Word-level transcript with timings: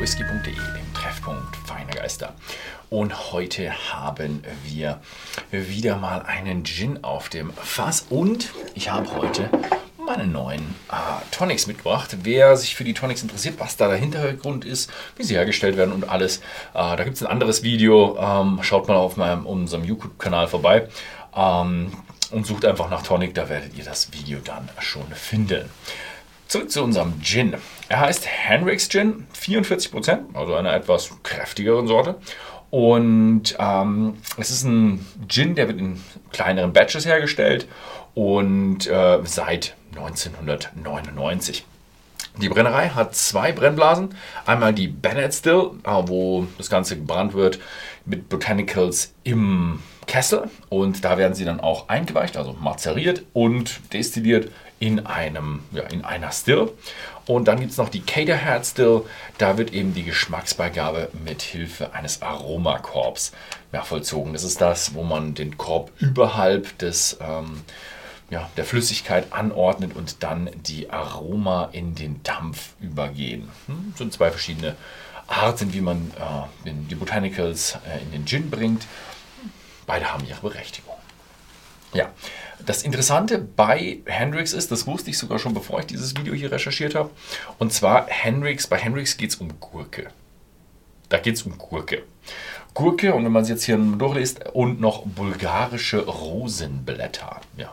whisky.de, 0.00 0.54
dem 0.54 0.94
Treffpunkt 0.94 1.54
feiner 1.66 1.92
Geister. 1.92 2.32
Und 2.88 3.32
heute 3.32 3.70
haben 3.92 4.42
wir 4.64 4.98
wieder 5.50 5.96
mal 5.96 6.22
einen 6.22 6.64
Gin 6.64 7.04
auf 7.04 7.28
dem 7.28 7.52
Fass 7.52 8.06
und 8.08 8.48
ich 8.74 8.90
habe 8.90 9.14
heute 9.14 9.50
meine 9.98 10.26
neuen 10.26 10.74
äh, 10.90 11.36
Tonics 11.36 11.66
mitgebracht. 11.66 12.16
Wer 12.22 12.56
sich 12.56 12.74
für 12.74 12.84
die 12.84 12.94
Tonics 12.94 13.22
interessiert, 13.22 13.60
was 13.60 13.76
da 13.76 13.88
der 13.88 13.98
Hintergrund 13.98 14.64
ist, 14.64 14.90
wie 15.16 15.22
sie 15.22 15.34
hergestellt 15.34 15.76
werden 15.76 15.92
und 15.92 16.08
alles, 16.08 16.38
äh, 16.38 16.96
da 16.96 17.04
gibt 17.04 17.16
es 17.16 17.22
ein 17.22 17.30
anderes 17.30 17.62
Video. 17.62 18.16
Ähm, 18.18 18.60
schaut 18.62 18.88
mal 18.88 18.96
auf 18.96 19.18
meinem, 19.18 19.44
unserem 19.44 19.84
YouTube-Kanal 19.84 20.48
vorbei 20.48 20.88
ähm, 21.36 21.92
und 22.30 22.46
sucht 22.46 22.64
einfach 22.64 22.88
nach 22.88 23.02
Tonic, 23.02 23.34
da 23.34 23.50
werdet 23.50 23.76
ihr 23.76 23.84
das 23.84 24.12
Video 24.14 24.38
dann 24.42 24.66
schon 24.78 25.06
finden. 25.12 25.68
Zurück 26.50 26.68
zu 26.68 26.82
unserem 26.82 27.22
Gin. 27.22 27.54
Er 27.88 28.00
heißt 28.00 28.26
Henrik's 28.26 28.88
Gin, 28.88 29.28
44%, 29.40 30.34
also 30.34 30.56
einer 30.56 30.74
etwas 30.74 31.12
kräftigeren 31.22 31.86
Sorte. 31.86 32.16
Und 32.70 33.54
ähm, 33.60 34.16
es 34.36 34.50
ist 34.50 34.64
ein 34.64 35.06
Gin, 35.28 35.54
der 35.54 35.68
wird 35.68 35.78
in 35.78 36.02
kleineren 36.32 36.72
Batches 36.72 37.06
hergestellt 37.06 37.68
und 38.14 38.88
äh, 38.88 39.20
seit 39.22 39.76
1999. 39.94 41.64
Die 42.38 42.48
Brennerei 42.48 42.88
hat 42.88 43.14
zwei 43.14 43.52
Brennblasen. 43.52 44.16
Einmal 44.44 44.74
die 44.74 44.88
Bennett 44.88 45.32
Still, 45.32 45.70
äh, 45.84 46.02
wo 46.06 46.48
das 46.58 46.68
Ganze 46.68 46.96
gebrannt 46.96 47.32
wird 47.32 47.60
mit 48.06 48.28
Botanicals 48.28 49.14
im 49.22 49.84
Kessel. 50.08 50.50
Und 50.68 51.04
da 51.04 51.16
werden 51.16 51.34
sie 51.34 51.44
dann 51.44 51.60
auch 51.60 51.88
eingeweicht, 51.88 52.36
also 52.36 52.54
mazeriert 52.54 53.22
und 53.34 53.80
destilliert 53.92 54.50
in, 54.80 55.06
einem, 55.06 55.62
ja, 55.70 55.84
in 55.84 56.04
einer 56.04 56.32
Still. 56.32 56.72
Und 57.26 57.46
dann 57.46 57.60
gibt 57.60 57.70
es 57.70 57.76
noch 57.76 57.90
die 57.90 58.00
Caterhead 58.00 58.66
Still. 58.66 59.02
Da 59.38 59.56
wird 59.56 59.72
eben 59.72 59.94
die 59.94 60.02
Geschmacksbeigabe 60.02 61.10
mit 61.24 61.42
Hilfe 61.42 61.92
eines 61.92 62.22
Aromakorbs 62.22 63.32
ja, 63.72 63.82
vollzogen. 63.82 64.32
Das 64.32 64.42
ist 64.42 64.60
das, 64.60 64.94
wo 64.94 65.04
man 65.04 65.34
den 65.34 65.56
Korb 65.58 65.92
überhalb 66.00 66.76
des, 66.78 67.18
ähm, 67.20 67.60
ja, 68.30 68.48
der 68.56 68.64
Flüssigkeit 68.64 69.32
anordnet 69.32 69.94
und 69.94 70.22
dann 70.22 70.50
die 70.54 70.90
Aroma 70.90 71.68
in 71.72 71.94
den 71.94 72.22
Dampf 72.22 72.70
übergehen. 72.80 73.48
Hm? 73.66 73.90
Das 73.90 73.98
sind 73.98 74.12
zwei 74.14 74.30
verschiedene 74.30 74.76
Arten, 75.28 75.74
wie 75.74 75.82
man 75.82 76.10
äh, 76.66 76.70
die 76.90 76.94
Botanicals 76.94 77.78
äh, 77.86 78.02
in 78.02 78.12
den 78.12 78.26
Gin 78.26 78.50
bringt. 78.50 78.86
Beide 79.86 80.12
haben 80.12 80.26
ihre 80.26 80.40
Berechtigung. 80.40 80.99
Ja, 81.92 82.10
das 82.64 82.82
Interessante 82.82 83.38
bei 83.38 84.00
Hendrix 84.04 84.52
ist, 84.52 84.70
das 84.70 84.86
wusste 84.86 85.10
ich 85.10 85.18
sogar 85.18 85.38
schon, 85.38 85.54
bevor 85.54 85.80
ich 85.80 85.86
dieses 85.86 86.16
Video 86.16 86.34
hier 86.34 86.52
recherchiert 86.52 86.94
habe, 86.94 87.10
und 87.58 87.72
zwar 87.72 88.06
Hendrix, 88.06 88.66
bei 88.66 88.76
Hendrix 88.76 89.16
geht 89.16 89.30
es 89.30 89.36
um 89.36 89.58
Gurke. 89.60 90.08
Da 91.08 91.18
geht 91.18 91.34
es 91.34 91.42
um 91.42 91.58
Gurke. 91.58 92.04
Gurke, 92.74 93.14
und 93.14 93.24
wenn 93.24 93.32
man 93.32 93.42
es 93.42 93.48
jetzt 93.48 93.64
hier 93.64 93.76
durchliest, 93.76 94.50
und 94.52 94.80
noch 94.80 95.04
bulgarische 95.04 96.06
Rosenblätter. 96.06 97.40
Ja. 97.56 97.72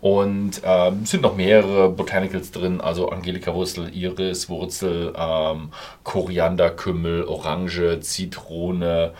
Und 0.00 0.62
ähm, 0.64 1.04
sind 1.04 1.22
noch 1.22 1.36
mehrere 1.36 1.90
Botanicals 1.90 2.50
drin, 2.50 2.80
also 2.80 3.10
Angelika-Wurzel, 3.10 3.94
Iris-Wurzel, 3.94 5.14
ähm, 5.16 5.70
Korianderkümmel, 6.02 7.24
Orange, 7.24 8.00
Zitrone, 8.00 9.12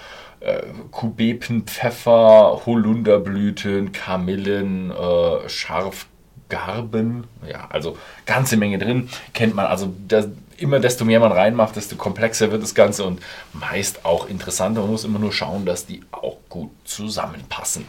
äh, 0.44 0.62
Kubepenpfeffer, 0.90 2.62
Holunderblüten, 2.66 3.92
Kamillen, 3.92 4.90
äh, 4.90 5.48
Scharfgarben. 5.48 7.24
Ja, 7.48 7.68
also 7.70 7.96
ganze 8.26 8.56
Menge 8.56 8.78
drin. 8.78 9.08
Kennt 9.32 9.54
man. 9.54 9.66
Also 9.66 9.94
das, 10.08 10.28
immer 10.56 10.80
desto 10.80 11.04
mehr 11.04 11.20
man 11.20 11.32
reinmacht, 11.32 11.76
desto 11.76 11.96
komplexer 11.96 12.50
wird 12.50 12.62
das 12.62 12.74
Ganze 12.74 13.04
und 13.04 13.20
meist 13.52 14.04
auch 14.04 14.28
interessanter. 14.28 14.80
Man 14.80 14.90
muss 14.90 15.04
immer 15.04 15.18
nur 15.18 15.32
schauen, 15.32 15.64
dass 15.64 15.86
die 15.86 16.02
auch 16.12 16.38
gut 16.48 16.70
zusammenpassen. 16.84 17.86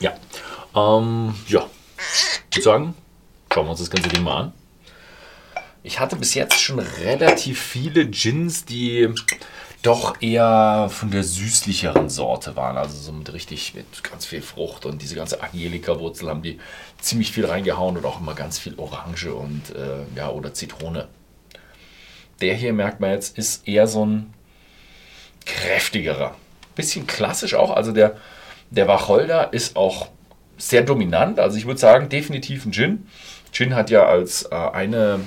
Ja, 0.00 0.12
ähm, 0.74 1.34
ja. 1.48 1.66
Ich 2.50 2.56
würde 2.56 2.64
sagen, 2.64 2.94
schauen 3.52 3.66
wir 3.66 3.70
uns 3.70 3.80
das 3.80 3.90
ganze 3.90 4.08
Ding 4.08 4.22
mal 4.22 4.36
an. 4.36 4.52
Ich 5.84 5.98
hatte 5.98 6.16
bis 6.16 6.34
jetzt 6.34 6.60
schon 6.60 6.78
relativ 6.78 7.60
viele 7.60 8.06
Gins, 8.06 8.64
die 8.64 9.08
doch 9.82 10.22
eher 10.22 10.88
von 10.90 11.10
der 11.10 11.24
süßlicheren 11.24 12.08
Sorte 12.08 12.54
waren. 12.54 12.76
Also 12.76 12.96
so 12.96 13.12
mit 13.12 13.32
richtig, 13.32 13.74
mit 13.74 14.04
ganz 14.04 14.24
viel 14.24 14.42
Frucht 14.42 14.86
und 14.86 15.02
diese 15.02 15.16
ganze 15.16 15.42
Angelika-Wurzel 15.42 16.28
haben 16.28 16.42
die 16.42 16.60
ziemlich 17.00 17.32
viel 17.32 17.46
reingehauen 17.46 17.96
und 17.96 18.04
auch 18.04 18.20
immer 18.20 18.34
ganz 18.34 18.60
viel 18.60 18.78
Orange 18.78 19.34
und 19.34 19.74
äh, 19.74 20.04
ja, 20.16 20.30
oder 20.30 20.54
Zitrone. 20.54 21.08
Der 22.40 22.54
hier, 22.54 22.72
merkt 22.72 23.00
man 23.00 23.10
jetzt, 23.10 23.36
ist 23.36 23.66
eher 23.66 23.88
so 23.88 24.06
ein 24.06 24.32
kräftigerer. 25.44 26.36
Bisschen 26.76 27.08
klassisch 27.08 27.54
auch, 27.54 27.74
also 27.74 27.90
der, 27.90 28.16
der 28.70 28.86
Wacholder 28.86 29.52
ist 29.52 29.74
auch 29.74 30.08
sehr 30.58 30.82
dominant. 30.82 31.40
Also 31.40 31.56
ich 31.58 31.66
würde 31.66 31.80
sagen, 31.80 32.08
definitiv 32.08 32.64
ein 32.64 32.72
Gin. 32.72 33.08
Gin 33.50 33.74
hat 33.74 33.90
ja 33.90 34.06
als 34.06 34.44
äh, 34.44 34.54
eine 34.54 35.20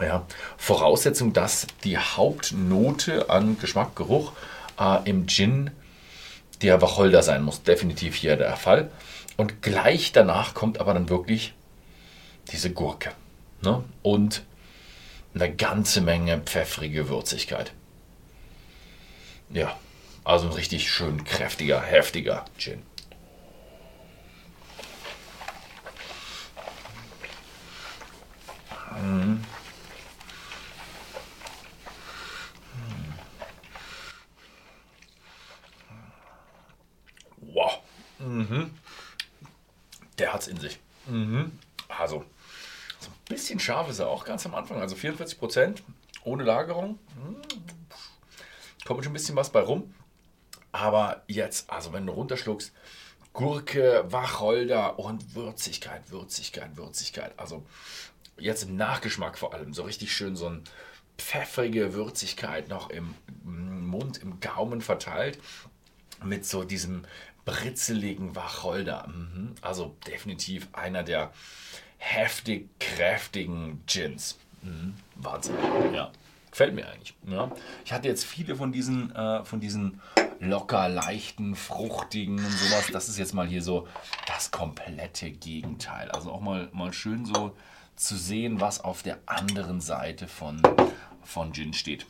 ja, 0.00 0.26
Voraussetzung, 0.56 1.32
dass 1.32 1.66
die 1.84 1.98
Hauptnote 1.98 3.30
an 3.30 3.58
Geschmack, 3.58 3.96
Geruch 3.96 4.32
äh, 4.78 5.08
im 5.08 5.26
Gin 5.26 5.70
der 6.62 6.80
Wacholder 6.82 7.22
sein 7.22 7.42
muss. 7.42 7.62
Definitiv 7.62 8.14
hier 8.14 8.36
der 8.36 8.56
Fall. 8.56 8.90
Und 9.36 9.62
gleich 9.62 10.12
danach 10.12 10.54
kommt 10.54 10.80
aber 10.80 10.94
dann 10.94 11.08
wirklich 11.08 11.54
diese 12.52 12.70
Gurke. 12.70 13.12
Ne? 13.62 13.82
Und 14.02 14.42
eine 15.34 15.54
ganze 15.54 16.00
Menge 16.00 16.38
pfeffrige 16.38 17.08
Würzigkeit. 17.08 17.72
Ja, 19.50 19.76
also 20.24 20.46
ein 20.46 20.52
richtig 20.52 20.90
schön 20.90 21.24
kräftiger, 21.24 21.80
heftiger 21.80 22.44
Gin. 22.58 22.82
Mhm. 29.00 29.42
Wow. 37.38 37.78
Mhm. 38.40 38.70
Der 40.18 40.32
hat's 40.32 40.48
in 40.48 40.58
sich. 40.58 40.78
Mhm. 41.06 41.52
Also, 41.88 42.24
so 42.98 43.10
ein 43.10 43.24
bisschen 43.28 43.60
scharf 43.60 43.88
ist 43.88 43.98
er 43.98 44.08
auch 44.08 44.24
ganz 44.24 44.46
am 44.46 44.54
Anfang. 44.54 44.80
Also 44.80 44.96
44 44.96 45.38
Prozent 45.38 45.82
ohne 46.24 46.44
Lagerung. 46.44 46.98
Mhm. 47.16 47.36
Kommt 48.84 49.04
schon 49.04 49.12
ein 49.12 49.14
bisschen 49.14 49.36
was 49.36 49.50
bei 49.50 49.60
rum. 49.60 49.94
Aber 50.72 51.22
jetzt, 51.26 51.70
also 51.70 51.92
wenn 51.92 52.06
du 52.06 52.12
runterschluckst, 52.12 52.72
Gurke, 53.32 54.04
Wacholder 54.08 54.98
und 54.98 55.34
Würzigkeit, 55.34 56.10
Würzigkeit, 56.10 56.76
Würzigkeit. 56.76 57.32
Also 57.38 57.64
jetzt 58.38 58.64
im 58.64 58.76
Nachgeschmack 58.76 59.38
vor 59.38 59.54
allem 59.54 59.72
so 59.72 59.82
richtig 59.82 60.12
schön 60.12 60.36
so 60.36 60.46
eine 60.46 60.62
pfeffrige 61.18 61.94
Würzigkeit 61.94 62.68
noch 62.68 62.90
im 62.90 63.14
Mund, 63.44 64.18
im 64.18 64.40
Gaumen 64.40 64.80
verteilt 64.80 65.38
mit 66.24 66.46
so 66.46 66.64
diesem 66.64 67.04
britzeligen 67.50 68.36
Wacholder. 68.36 69.08
Mhm. 69.08 69.54
Also 69.60 69.96
definitiv 70.06 70.68
einer 70.72 71.02
der 71.02 71.32
heftig 71.98 72.68
kräftigen 72.78 73.82
Gins. 73.86 74.38
Mhm. 74.62 74.94
Wahnsinn. 75.16 75.56
Ja. 75.92 76.10
Gefällt 76.50 76.74
mir 76.74 76.88
eigentlich. 76.88 77.14
Ja. 77.26 77.50
Ich 77.84 77.92
hatte 77.92 78.08
jetzt 78.08 78.24
viele 78.24 78.56
von 78.56 78.72
diesen, 78.72 79.14
äh, 79.14 79.44
von 79.44 79.60
diesen 79.60 80.00
locker, 80.40 80.88
leichten, 80.88 81.54
fruchtigen 81.54 82.38
und 82.38 82.52
sowas. 82.52 82.88
Das 82.92 83.08
ist 83.08 83.18
jetzt 83.18 83.34
mal 83.34 83.46
hier 83.46 83.62
so 83.62 83.86
das 84.26 84.50
komplette 84.50 85.30
Gegenteil. 85.30 86.10
Also 86.10 86.32
auch 86.32 86.40
mal, 86.40 86.68
mal 86.72 86.92
schön 86.92 87.24
so 87.24 87.56
zu 87.96 88.16
sehen, 88.16 88.60
was 88.60 88.82
auf 88.82 89.02
der 89.02 89.18
anderen 89.26 89.80
Seite 89.80 90.26
von, 90.26 90.62
von 91.22 91.52
Gin 91.52 91.72
steht. 91.72 92.06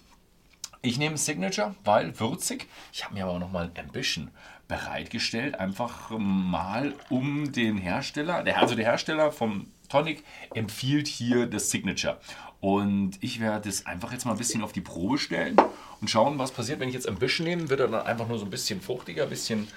Ich 0.82 0.96
nehme 0.96 1.18
Signature, 1.18 1.74
weil 1.84 2.18
würzig. 2.18 2.66
Ich 2.92 3.04
habe 3.04 3.14
mir 3.14 3.26
aber 3.26 3.38
noch 3.38 3.52
mal 3.52 3.70
Ambition 3.78 4.30
bereitgestellt, 4.66 5.56
einfach 5.56 6.10
mal 6.16 6.94
um 7.10 7.52
den 7.52 7.76
Hersteller, 7.76 8.42
der, 8.44 8.58
also 8.58 8.74
der 8.74 8.86
Hersteller 8.86 9.30
vom 9.30 9.66
Tonic 9.90 10.24
empfiehlt 10.54 11.06
hier 11.06 11.46
das 11.46 11.70
Signature. 11.70 12.18
Und 12.60 13.18
ich 13.20 13.40
werde 13.40 13.68
es 13.68 13.84
einfach 13.84 14.12
jetzt 14.12 14.24
mal 14.24 14.32
ein 14.32 14.38
bisschen 14.38 14.62
auf 14.62 14.72
die 14.72 14.80
Probe 14.80 15.18
stellen 15.18 15.56
und 16.00 16.08
schauen, 16.08 16.38
was 16.38 16.52
passiert, 16.52 16.80
wenn 16.80 16.88
ich 16.88 16.94
jetzt 16.94 17.08
Ambition 17.08 17.46
nehme. 17.46 17.68
Wird 17.68 17.80
er 17.80 17.88
dann 17.88 18.06
einfach 18.06 18.28
nur 18.28 18.38
so 18.38 18.44
ein 18.44 18.50
bisschen 18.50 18.80
fruchtiger, 18.80 19.24
ein 19.24 19.30
bisschen 19.30 19.68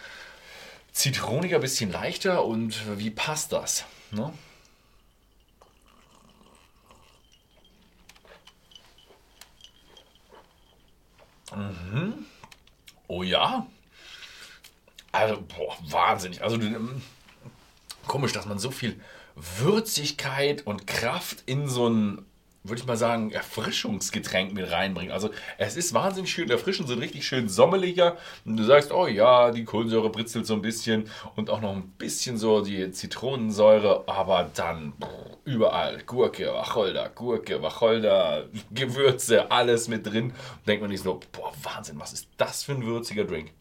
zitroniger, 0.94 1.56
ein 1.58 1.62
bisschen 1.62 1.92
leichter 1.92 2.46
und 2.46 2.98
wie 2.98 3.10
passt 3.10 3.52
das? 3.52 3.86
Ne? 4.12 4.32
Mhm. 11.56 12.26
Oh 13.08 13.24
ja. 13.24 13.68
Also, 15.12 15.42
boah, 15.42 15.78
wahnsinnig. 15.82 16.42
Also, 16.42 16.60
ähm, 16.60 17.02
komisch, 18.08 18.32
dass 18.34 18.46
man 18.46 18.60
so 18.60 18.72
viel 18.72 19.00
Würzigkeit 19.36 20.66
und 20.66 20.88
Kraft 20.88 21.44
in 21.46 21.68
so 21.68 21.90
ein 21.90 22.26
würde 22.64 22.82
ich 22.82 22.88
mal 22.88 22.96
sagen, 22.96 23.32
Erfrischungsgetränk 23.32 24.54
mit 24.54 24.72
reinbringen. 24.72 25.12
Also 25.12 25.30
es 25.58 25.76
ist 25.76 25.94
wahnsinnig 25.94 26.32
schön 26.32 26.50
erfrischend, 26.50 26.90
ein 26.90 27.00
richtig 27.00 27.28
schön 27.28 27.50
sommeliger. 27.50 28.18
Und 28.46 28.56
du 28.56 28.64
sagst, 28.64 28.92
oh 28.92 29.06
ja, 29.06 29.52
die 29.52 29.66
Kohlensäure 29.66 30.10
britzelt 30.10 30.48
so 30.48 30.54
ein 30.54 30.62
bisschen 30.62 31.10
und 31.36 31.50
auch 31.50 31.60
noch 31.60 31.76
ein 31.76 31.90
bisschen 31.98 32.38
so 32.38 32.62
die 32.62 32.90
Zitronensäure, 32.92 34.06
aber 34.08 34.50
dann 34.56 34.94
überall 35.44 36.02
Gurke, 36.04 36.54
Wacholder, 36.54 37.10
Gurke, 37.10 37.62
Wacholder, 37.62 38.46
Gewürze, 38.72 39.52
alles 39.52 39.90
mit 39.90 40.06
drin. 40.06 40.28
Und 40.32 40.68
denkt 40.68 40.82
man 40.82 40.90
nicht 40.90 41.04
so, 41.04 41.20
boah, 41.34 41.52
Wahnsinn, 41.64 42.00
was 42.00 42.14
ist 42.14 42.30
das 42.38 42.64
für 42.64 42.72
ein 42.72 42.86
würziger 42.86 43.26
Drink? 43.26 43.52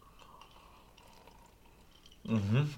Mhm. 2.23 2.73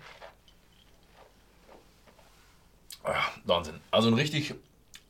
Ah, 3.03 3.13
Wahnsinn. 3.43 3.79
Also 3.91 4.07
ein 4.07 4.15
richtig 4.15 4.55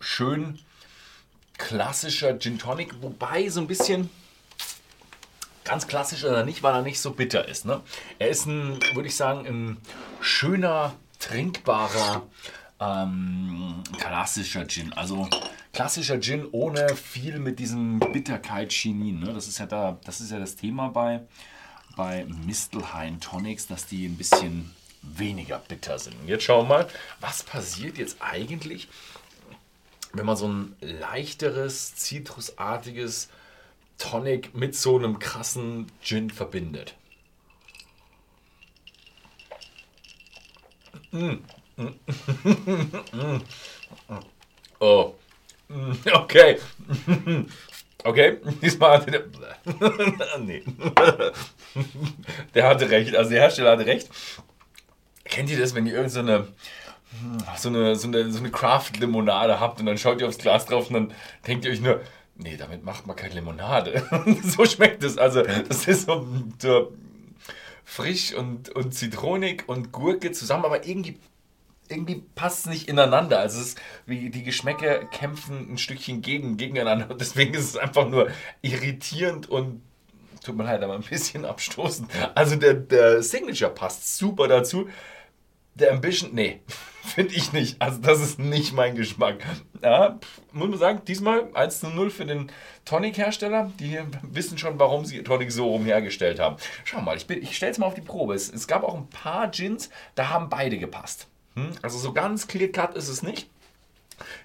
schön 0.02 0.60
klassischer 1.58 2.38
Gin 2.40 2.60
Tonic, 2.60 3.02
wobei 3.02 3.50
so 3.50 3.62
ein 3.62 3.68
bisschen 3.68 4.10
ganz 5.64 5.88
klassisch 5.88 6.24
oder 6.24 6.46
nicht, 6.46 6.64
weil 6.64 6.76
er 6.76 6.82
nicht 6.82 7.00
so 7.00 7.12
bitter 7.12 7.48
ist. 7.48 7.66
Ne? 7.66 7.82
Er 8.20 8.30
ist 8.30 8.46
ein, 8.46 8.80
würde 8.94 9.08
ich 9.08 9.16
sagen, 9.16 9.46
ein 9.46 9.78
schöner, 10.22 10.94
trinkbarer, 11.20 12.24
ähm, 12.80 13.84
klassischer 13.98 14.68
Gin. 14.68 14.94
Also 14.94 15.28
klassischer 15.74 16.20
Gin 16.22 16.48
ohne 16.52 16.96
viel 16.96 17.40
mit 17.40 17.60
diesem 17.60 18.00
Bitterkeit 18.00 18.72
Chinin. 18.72 19.20
Ne? 19.20 19.34
Das 19.34 19.48
ist 19.48 19.60
ja 19.60 19.66
da, 19.66 20.00
das 20.06 20.22
ist 20.22 20.32
ja 20.32 20.40
das 20.40 20.56
Thema 20.56 20.90
bei, 20.90 21.22
bei 21.96 22.26
Mistelhain 22.46 23.20
Tonics, 23.20 23.68
dass 23.68 23.88
die 23.88 24.06
ein 24.06 24.18
bisschen 24.18 24.74
weniger 25.02 25.60
bitter 25.60 26.00
sind. 26.00 26.16
Jetzt 26.28 26.44
schauen 26.44 26.68
wir 26.68 26.78
mal, 26.78 26.88
was 27.20 27.44
passiert 27.44 27.98
jetzt 27.98 28.18
eigentlich, 28.20 28.88
wenn 30.18 30.26
man 30.26 30.36
so 30.36 30.48
ein 30.48 30.76
leichteres, 30.82 31.96
zitrusartiges 31.96 33.30
Tonic 33.98 34.56
mit 34.56 34.76
so 34.76 34.98
einem 34.98 35.20
krassen 35.20 35.88
Gin 36.02 36.30
verbindet. 36.30 36.96
Mm. 41.12 41.36
oh. 44.80 45.16
Okay. 46.14 46.58
Okay, 48.04 48.38
diesmal 48.62 49.00
hatte 49.00 49.12
der. 49.12 49.24
nee. 50.40 50.64
Der 52.54 52.68
hatte 52.68 52.90
recht. 52.92 53.16
Also 53.16 53.32
der 53.32 53.42
Hersteller 53.42 53.72
hatte 53.72 53.88
recht. 53.88 54.10
Kennt 55.24 55.50
ihr 55.50 55.58
das, 55.60 55.74
wenn 55.74 55.88
ihr 55.88 55.94
irgendeine 55.94 56.44
so 56.44 56.52
so 57.58 57.70
eine, 57.70 57.96
so 57.96 58.08
eine, 58.08 58.32
so 58.32 58.40
eine 58.40 58.52
Craft-Limonade 58.52 59.60
habt 59.60 59.80
und 59.80 59.86
dann 59.86 59.98
schaut 59.98 60.22
ihr 60.22 60.28
aufs 60.28 60.38
Glas 60.38 60.66
drauf 60.66 60.90
und 60.90 60.94
dann 60.94 61.14
denkt 61.48 61.66
ihr 61.66 61.72
euch 61.72 61.82
nur, 61.82 62.02
nee, 62.36 62.58
damit 62.58 62.84
macht 62.84 63.08
man 63.08 63.16
keine 63.16 63.36
Limonade. 63.36 64.04
so 64.44 64.66
schmeckt 64.66 65.04
es. 65.04 65.18
Also, 65.18 65.42
das 65.42 65.88
ist 65.88 66.06
so, 66.06 66.28
so 66.60 66.94
frisch 67.84 68.34
und, 68.34 68.70
und 68.70 68.94
zitronig 68.94 69.64
und 69.68 69.92
Gurke 69.92 70.32
zusammen, 70.32 70.66
aber 70.66 70.86
irgendwie, 70.86 71.20
irgendwie 71.88 72.24
passt 72.36 72.66
es 72.66 72.66
nicht 72.66 72.90
ineinander. 72.90 73.40
Also, 73.40 73.62
es 73.62 73.68
ist 73.68 73.82
wie 74.06 74.30
die 74.30 74.44
Geschmäcker 74.44 75.06
kämpfen 75.06 75.74
ein 75.74 75.78
Stückchen 75.78 76.22
gegen, 76.22 76.58
gegeneinander. 76.58 77.16
Deswegen 77.20 77.54
ist 77.54 77.70
es 77.70 77.78
einfach 77.78 78.08
nur 78.08 78.30
irritierend 78.62 79.50
und 79.50 79.82
tut 80.44 80.58
mir 80.58 80.64
leid, 80.64 80.84
aber 80.84 80.94
ein 80.94 81.02
bisschen 81.02 81.46
abstoßend. 81.46 82.10
Also, 82.36 82.56
der, 82.56 82.74
der 82.74 83.24
Signature 83.24 83.72
passt 83.72 84.18
super 84.18 84.48
dazu. 84.48 84.90
Der 85.76 85.92
Ambition, 85.92 86.32
nee, 86.34 86.62
finde 87.04 87.36
ich 87.36 87.52
nicht. 87.52 87.82
Also 87.82 88.00
das 88.00 88.22
ist 88.22 88.40
nicht 88.40 88.74
mein 88.74 88.96
Geschmack. 88.96 89.44
Ja, 89.84 90.20
muss 90.54 90.70
man 90.70 90.80
sagen, 90.80 91.02
diesmal 91.06 91.50
1 91.54 91.82
zu 91.82 91.88
0 91.88 92.10
für 92.10 92.26
den 92.26 92.50
Tonic-Hersteller. 92.86 93.72
Die 93.80 94.00
wissen 94.24 94.58
schon, 94.58 94.80
warum 94.80 95.06
sie 95.06 95.22
Tonic 95.22 95.52
so 95.52 95.68
rum 95.68 95.86
hergestellt 95.86 96.40
haben. 96.40 96.56
Schau 96.86 97.02
mal, 97.02 97.18
ich, 97.18 97.30
ich 97.30 97.56
stelle 97.56 97.74
es 97.74 97.78
mal 97.78 97.88
auf 97.88 97.94
die 97.94 98.02
Probe. 98.02 98.34
Es, 98.34 98.52
es, 98.52 98.68
gab 98.68 98.84
auch 98.84 98.96
ein 98.96 99.10
paar 99.10 99.50
Gins, 99.50 99.90
da 100.16 100.30
haben 100.30 100.50
beide 100.50 100.78
gepasst. 100.78 101.28
Hm? 101.56 101.72
Also 101.82 101.98
so 101.98 102.14
ganz 102.14 102.48
clear-cut 102.48 102.96
ist 102.96 103.10
es 103.10 103.22
nicht. 103.22 103.50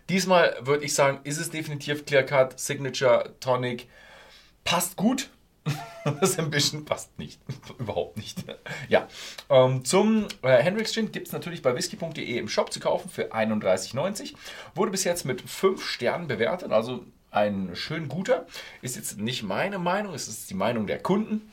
Diesmal 0.09 0.57
würde 0.63 0.85
ich 0.85 0.95
sagen, 0.95 1.21
ist 1.23 1.39
es 1.39 1.51
definitiv 1.51 2.05
clear-cut, 2.05 2.59
Signature, 2.59 3.35
Tonic. 3.39 3.89
Passt 4.65 4.97
gut, 4.97 5.31
das 6.21 6.39
Ambition 6.39 6.85
passt 6.85 7.19
nicht. 7.19 7.41
Überhaupt 7.79 8.17
nicht. 8.17 8.45
Ja. 8.89 9.09
Ähm, 9.49 9.85
zum 9.85 10.27
äh, 10.43 10.63
Hendrix 10.63 10.93
Gin 10.93 11.13
gibt 11.13 11.27
es 11.29 11.33
natürlich 11.33 11.63
bei 11.63 11.75
whisky.de 11.75 12.39
im 12.39 12.49
Shop 12.49 12.73
zu 12.73 12.81
kaufen 12.81 13.09
für 13.09 13.33
31,90. 13.33 14.35
Wurde 14.75 14.91
bis 14.91 15.05
jetzt 15.05 15.25
mit 15.25 15.43
5 15.43 15.85
Sternen 15.85 16.27
bewertet, 16.27 16.73
also 16.73 17.05
ein 17.31 17.71
schön 17.75 18.09
guter. 18.09 18.47
Ist 18.83 18.97
jetzt 18.97 19.19
nicht 19.19 19.43
meine 19.43 19.79
Meinung, 19.79 20.15
es 20.15 20.29
ist 20.29 20.51
die 20.51 20.55
Meinung 20.55 20.87
der 20.87 20.99
Kunden. 20.99 21.51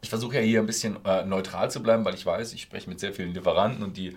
Ich 0.00 0.10
versuche 0.10 0.36
ja 0.36 0.40
hier 0.40 0.60
ein 0.60 0.66
bisschen 0.66 1.04
äh, 1.04 1.24
neutral 1.24 1.70
zu 1.70 1.82
bleiben, 1.82 2.04
weil 2.04 2.14
ich 2.14 2.24
weiß, 2.24 2.52
ich 2.52 2.62
spreche 2.62 2.88
mit 2.88 3.00
sehr 3.00 3.12
vielen 3.12 3.34
Lieferanten 3.34 3.82
und 3.82 3.96
die 3.96 4.16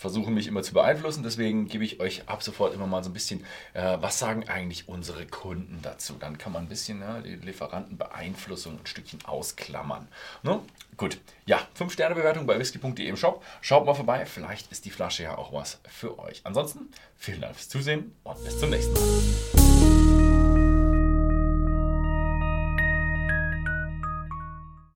versuchen 0.00 0.32
mich 0.34 0.46
immer 0.46 0.62
zu 0.62 0.72
beeinflussen. 0.72 1.22
Deswegen 1.22 1.68
gebe 1.68 1.84
ich 1.84 2.00
euch 2.00 2.28
ab 2.28 2.42
sofort 2.42 2.74
immer 2.74 2.86
mal 2.86 3.04
so 3.04 3.10
ein 3.10 3.12
bisschen, 3.12 3.44
äh, 3.74 3.98
was 4.00 4.18
sagen 4.18 4.48
eigentlich 4.48 4.88
unsere 4.88 5.26
Kunden 5.26 5.80
dazu? 5.82 6.14
Dann 6.18 6.38
kann 6.38 6.52
man 6.52 6.64
ein 6.64 6.68
bisschen 6.68 7.00
ja, 7.00 7.20
die 7.20 7.36
Lieferantenbeeinflussung 7.36 8.78
ein 8.80 8.86
Stückchen 8.86 9.20
ausklammern. 9.26 10.08
Ne? 10.42 10.60
Gut, 10.96 11.18
ja, 11.44 11.60
5-Sterne-Bewertung 11.78 12.46
bei 12.46 12.58
whisky.de 12.58 13.06
im 13.06 13.16
Shop. 13.16 13.44
Schaut 13.60 13.84
mal 13.84 13.94
vorbei, 13.94 14.24
vielleicht 14.24 14.72
ist 14.72 14.86
die 14.86 14.90
Flasche 14.90 15.24
ja 15.24 15.36
auch 15.36 15.52
was 15.52 15.78
für 15.86 16.18
euch. 16.18 16.40
Ansonsten 16.44 16.90
vielen 17.16 17.42
Dank 17.42 17.54
fürs 17.54 17.68
Zusehen 17.68 18.14
und 18.24 18.42
bis 18.42 18.58
zum 18.58 18.70
nächsten 18.70 18.94
Mal. 18.94 19.59